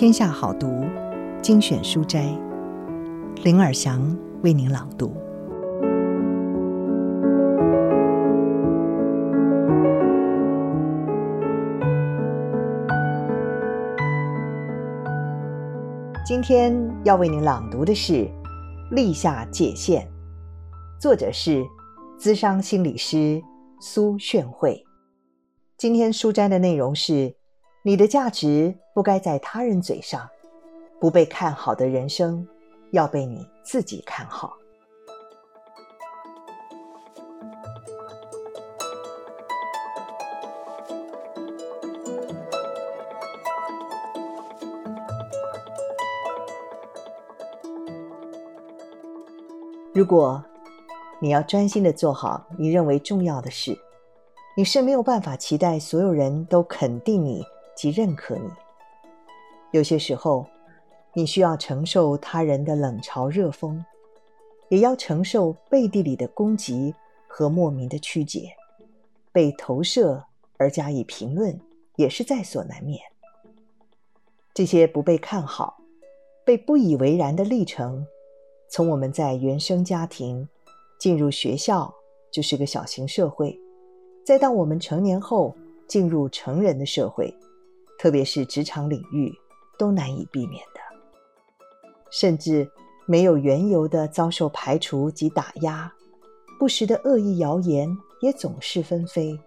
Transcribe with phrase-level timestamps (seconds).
[0.00, 0.86] 天下好读
[1.42, 2.34] 精选书斋，
[3.44, 5.12] 林尔祥为您朗读。
[16.24, 18.12] 今天要为您朗读的是
[18.92, 20.00] 《立下界限》，
[20.98, 21.62] 作者是
[22.18, 23.42] 咨商心理师
[23.82, 24.82] 苏炫慧。
[25.76, 27.36] 今天书斋的内容是：
[27.82, 30.28] 你的价值不该在他人嘴上，
[31.00, 32.46] 不被看好的人生，
[32.90, 34.54] 要被你自己看好。
[49.94, 50.44] 如果
[51.18, 53.74] 你要专心的做好你认为重要的事，
[54.54, 57.42] 你是没有办法期待所有人都肯定你
[57.80, 58.50] 及认可你。
[59.70, 60.44] 有些时候，
[61.14, 63.82] 你需要承受他人的冷嘲热讽，
[64.68, 66.94] 也要承受背地里的攻击
[67.26, 68.52] 和莫名的曲解，
[69.32, 70.22] 被投射
[70.58, 71.58] 而加以评论，
[71.96, 73.00] 也是在所难免。
[74.52, 75.78] 这些不被看好、
[76.44, 78.06] 被不以为然的历程，
[78.68, 80.46] 从我们在原生家庭
[80.98, 81.90] 进入学校，
[82.30, 83.58] 就是个小型社会。
[84.22, 85.56] 再到我们成年后
[85.88, 87.34] 进入成人的社会，
[88.00, 89.30] 特别是职场领域，
[89.78, 90.80] 都难以避免的。
[92.10, 92.66] 甚至
[93.04, 95.92] 没有缘由的遭受排除及打压，
[96.58, 99.38] 不实的恶意谣言也总是纷飞。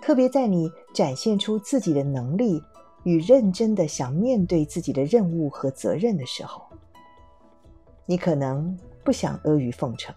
[0.00, 2.62] 特别在你展现出自己的能力
[3.02, 6.62] 与认真的想面对自己的任务和责任的时候，
[8.06, 10.14] 你可能不想阿谀奉承，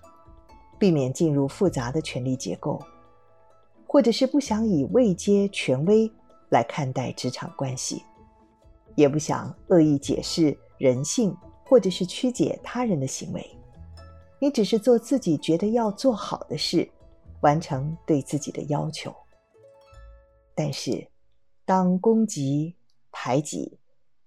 [0.79, 2.81] 避免进入复杂的权力结构。
[3.85, 6.09] 或者是不想以位阶权威
[6.49, 8.03] 来看待职场关系，
[8.95, 13.45] 也不想恶意解释人性，或者是曲解他人的行为。
[14.39, 16.89] 你只是做自己觉得要做好的事，
[17.41, 19.13] 完成对自己的要求。
[20.55, 21.07] 但是，
[21.65, 22.75] 当攻击、
[23.11, 23.77] 排挤、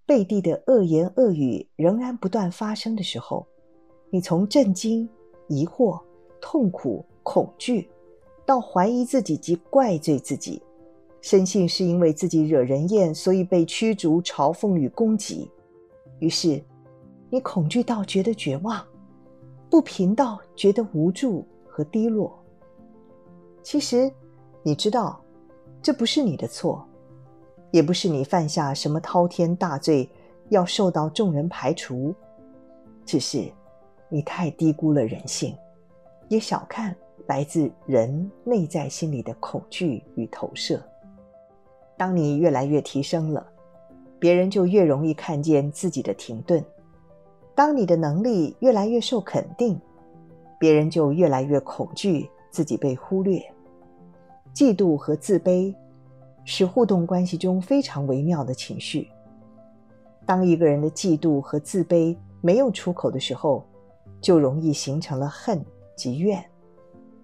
[0.07, 3.47] 背地的恶言恶语仍然不断发生的时候，
[4.11, 5.09] 你从震惊、
[5.49, 6.01] 疑惑、
[6.41, 7.91] 痛苦、恐惧。
[8.45, 10.61] 到怀疑自己及怪罪自己，
[11.23, 15.51] 深信是因为自己惹人厌，所以被驱逐、嘲讽与攻击。
[16.19, 16.63] 于是，
[17.31, 18.85] 你恐惧到觉得绝望，
[19.71, 22.37] 不平到觉得无助和低落。
[23.63, 24.13] 其实，
[24.63, 25.19] 你知道，
[25.81, 26.85] 这不是你的错，
[27.71, 30.07] 也不是你犯下什么滔天大罪
[30.51, 32.13] 要受到众人排除，
[33.07, 33.49] 只是
[34.09, 35.57] 你太低估了人性，
[36.29, 36.95] 也小看。
[37.29, 40.83] 来自人内在心里的恐惧与投射。
[41.97, 43.47] 当你越来越提升了，
[44.19, 46.61] 别人就越容易看见自己的停顿；
[47.55, 49.81] 当你的能力越来越受肯定，
[50.59, 53.41] 别人就越来越恐惧自己被忽略。
[54.55, 55.75] 嫉妒和自卑
[56.45, 59.09] 是互动关系中非常微妙的情绪。
[60.27, 63.65] 当一个人的嫉妒和自卑没有出口的时候，
[64.21, 65.65] 就容易形成了恨
[65.97, 66.45] 及怨。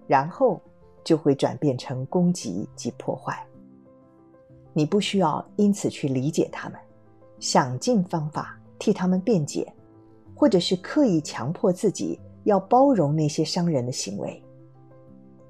[0.07, 0.59] 然后
[1.05, 3.47] 就会转变成攻击及破坏。
[4.79, 6.79] 你不需要因此去理解他们，
[7.41, 9.67] 想尽方法替他们辩解，
[10.37, 14.41] 或者是刻意强迫自己要包容那些伤人的行为。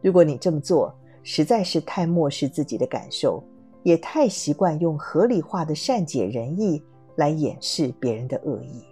[0.01, 3.45] 如果你这么做，实在是太漠视自己的感受，
[3.83, 6.83] 也太习惯用合理化的善解人意
[7.17, 8.83] 来掩饰别人的恶意。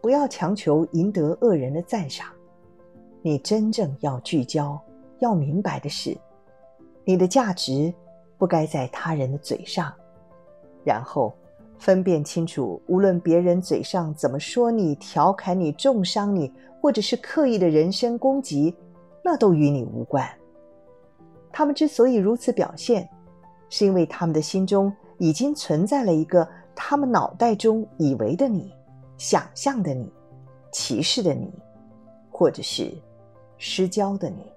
[0.00, 2.26] 不要强求赢得恶人的赞赏。
[3.22, 4.76] 你真正要聚焦、
[5.20, 6.18] 要明白的是，
[7.04, 7.94] 你的价值
[8.42, 9.94] 不该在他人的嘴上，
[10.82, 11.32] 然后
[11.78, 18.74] 分辨清楚，无论别人嘴上怎么说你、调侃你、重伤你，或者是刻意的人身攻击，
[19.22, 20.28] 那都与你无关。
[21.52, 23.08] 他们之所以如此表现，
[23.68, 26.44] 是因为他们的心中已经存在了一个
[26.74, 28.74] 他们脑袋中以为的你、
[29.18, 30.12] 想象的你、
[30.72, 31.48] 歧视的你，
[32.28, 32.92] 或者是。
[33.56, 34.50] 失焦的你，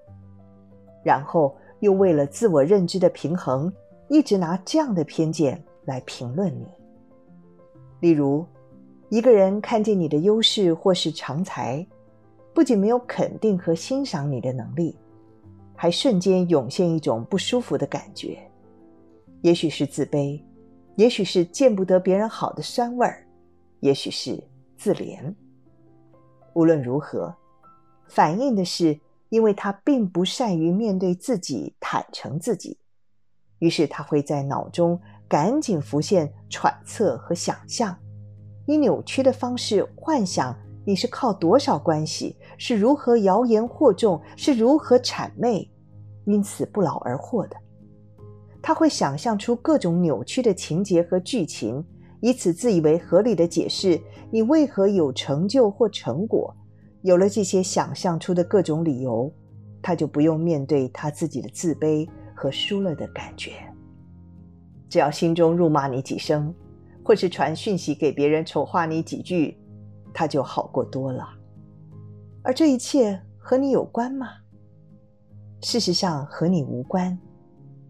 [1.04, 3.72] 然后又为了自我认知的平衡，
[4.08, 6.66] 一直拿这样的偏见来评论你。
[8.00, 8.46] 例如，
[9.08, 11.86] 一个人看见你的优势或是长才，
[12.54, 14.96] 不仅没有肯定和欣赏你的能力，
[15.74, 18.38] 还瞬间涌现一种不舒服的感觉，
[19.42, 20.40] 也许是自卑，
[20.96, 23.26] 也许是见不得别人好的酸味儿，
[23.80, 24.42] 也许是
[24.76, 25.34] 自怜。
[26.54, 27.34] 无论如何。
[28.08, 28.96] 反映的是，
[29.30, 32.78] 因为他并不善于面对自己、坦诚自己，
[33.58, 37.96] 于是他会在脑中赶紧浮现揣测和想象，
[38.66, 45.70] 以扭曲的方式幻想你是靠多少关系，是如何谣言惑众，是如何谄媚，
[46.24, 47.56] 因此不劳而获的。
[48.62, 51.84] 他会想象出各种扭曲的情节和剧情，
[52.20, 54.00] 以此自以为合理的解释
[54.30, 56.54] 你为何有成就或成果。
[57.02, 59.32] 有了这些想象出的各种理由，
[59.80, 63.52] 他就不用面对他自己的自卑和输了的感觉。
[64.88, 66.54] 只要心中辱骂你几声，
[67.02, 69.58] 或是传讯息给别人丑化你几句，
[70.12, 71.26] 他就好过多了。
[72.42, 74.28] 而这一切和你有关吗？
[75.62, 77.18] 事实上和你无关，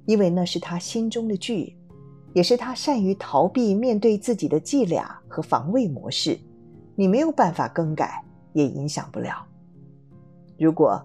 [0.06, 1.76] 因为那是他心中的剧，
[2.32, 6.38] 也是他善于逃避面对自己的伎俩和防卫模式。
[6.94, 8.22] 你没有办法更改。
[8.56, 9.46] 也影响不了。
[10.58, 10.98] 如果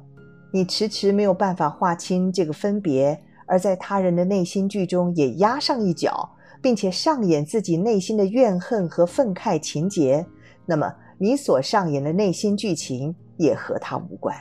[0.53, 3.21] 你迟迟没有办法划清这个分别，
[3.51, 6.29] 而在他人的内心剧中也压上一脚，
[6.61, 10.25] 并且上演自己内心的怨恨和愤慨情节，
[10.65, 14.33] 那么你所上演的内心剧情也和他无关，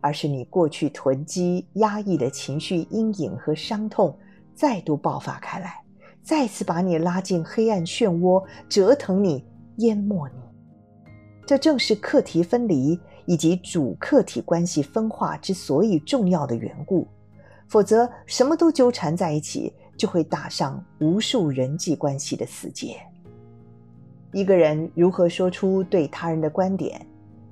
[0.00, 4.18] 而是你过去囤积压抑的情绪阴影和伤痛
[4.52, 5.80] 再度爆发开来，
[6.24, 9.44] 再次把你拉进黑暗漩涡，折腾你，
[9.76, 10.40] 淹没你。
[11.46, 17.06] 这正是课题分离以及主客体关系分化之所以重要的缘故，
[17.72, 22.94] 否则什么都纠缠在一起，就会打上无数人际关系的死结。
[24.30, 27.00] 一个人如何说出对他人的观点，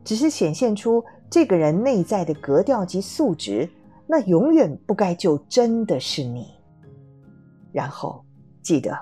[0.05, 3.67] 只是显现出这个人内在的格调及素质，
[4.07, 6.49] 那永远不该就真的是你。
[7.73, 8.23] 然后
[8.61, 8.95] 记得，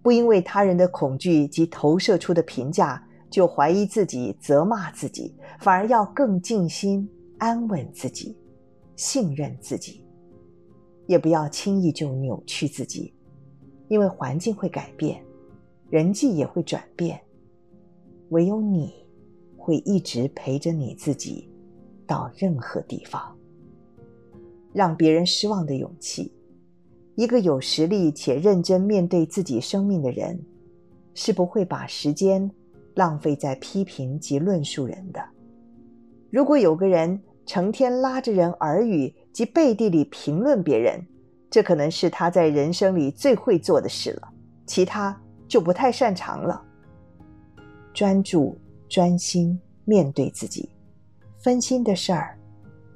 [0.00, 3.04] 不因为他人的恐惧及投射出的评价。
[3.30, 7.06] 就怀疑自己、责骂自己，反而要更静心、
[7.36, 8.34] 安稳自己、
[8.96, 10.02] 信任自己，
[11.08, 13.12] 也不要轻易就扭曲自己，
[13.88, 15.20] 因为环境会改变，
[15.90, 17.20] 人际也会转变，
[18.28, 18.94] 唯有你
[19.56, 21.50] 会一直陪着你自己
[22.06, 23.36] 到任何地方。
[24.72, 26.30] 让别人失望的勇气，
[27.16, 30.38] 一个有实力且认真面对自己生命的人，
[31.14, 32.48] 是不会把时间。
[32.94, 35.24] 浪费在批评及论述人的。
[36.30, 41.02] 如果有个人成天拉着人耳语及背地里评论别人，
[41.48, 44.28] 这可能是他在人生里最会做的事了，
[44.66, 45.18] 其他
[45.48, 46.62] 就不太擅长了。
[47.94, 48.54] 专注、
[48.86, 50.68] 专心面对自己，
[51.38, 52.38] 分心的事儿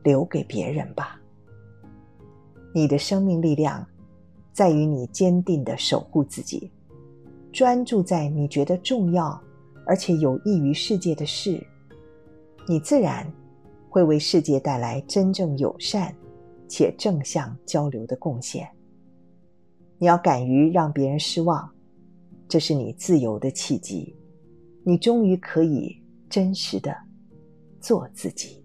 [0.05, 1.19] 留给别人吧。
[2.75, 3.85] 你的生命力量
[4.53, 6.71] 在于你坚定的守护自己，
[7.55, 9.43] 专注在你觉得重要。
[9.87, 11.59] 而且有益于世界的事，
[12.69, 13.27] 你自然
[13.93, 16.17] 会为世界带来真正友善
[16.67, 18.67] 且正向交流的贡献。
[19.99, 21.71] 你要敢于让别人失望，
[22.49, 24.17] 这是你自由的契机。
[24.83, 26.97] 你终于可以真实的
[27.83, 28.65] 做自己。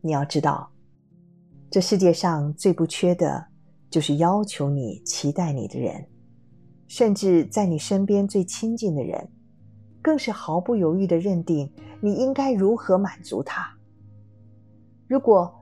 [0.00, 0.68] 你要知道，
[1.70, 3.46] 这世界上最不缺的
[3.88, 6.04] 就是要求你、期待你的人，
[6.88, 9.30] 甚至在你身边最亲近的人。
[10.02, 11.70] 更是毫不犹豫地认定
[12.00, 13.70] 你应该如何满足他。
[15.06, 15.52] 如果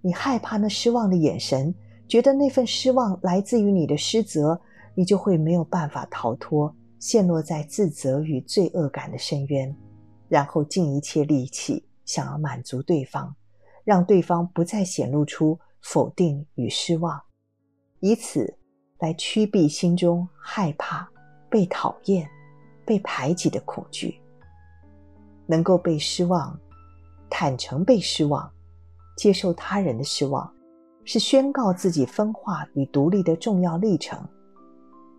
[0.00, 1.74] 你害怕那失望的眼神，
[2.06, 4.60] 觉得那份失望来自于你的失责，
[4.94, 9.74] 你就会没有办法逃脱，陷落在自责与罪恶感的深渊，
[10.28, 13.34] 然后尽一切力气想要满足对方，
[13.84, 17.20] 让对方不再显露出否定与失望，
[18.00, 18.56] 以此
[18.98, 21.08] 来驱避心中害怕
[21.50, 22.28] 被讨厌。
[22.88, 24.18] 被排挤的恐惧，
[25.44, 26.58] 能够被失望，
[27.28, 28.50] 坦诚被失望，
[29.14, 30.50] 接受他人的失望，
[31.04, 34.18] 是宣告自己分化与独立的重要历程，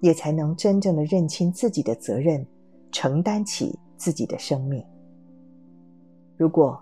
[0.01, 2.43] 也才能真正的认清自己的责任，
[2.91, 4.83] 承担起自己的生命。
[6.35, 6.81] 如果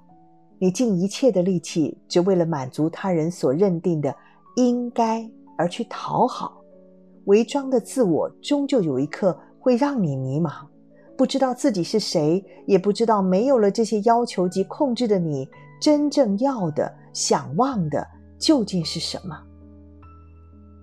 [0.58, 4.15] 你尽一切的力气，只为了满足他人所认定的
[4.56, 6.62] 应该而去讨好，
[7.25, 10.65] 伪装的自我终究有一刻会让你迷茫。
[11.18, 15.50] 不知道自己是谁，也不知道没有了这些要求及控制的你，
[15.82, 18.08] 真正要的、想望的
[18.38, 19.36] 究竟是什么？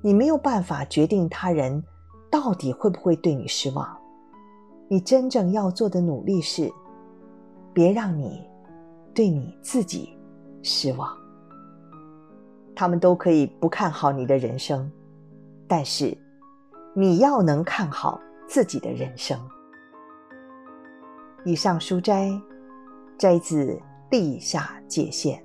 [0.02, 1.82] 你没有办法决定他人
[2.30, 3.96] 到底会不会对你失望。
[4.88, 6.70] 你真正要做的努力是，
[7.72, 8.42] 别让你
[9.14, 10.18] 对你自己
[10.62, 11.08] 失望。
[12.74, 14.90] 他们都可以不看好你的人生，
[15.68, 16.16] 但是
[16.92, 19.38] 你要能看好自己的人生。
[21.46, 22.30] 以上书斋
[23.18, 23.66] 摘自
[24.10, 25.38] 《地下界限》，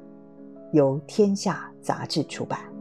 [0.72, 2.79] 由天下杂志出版。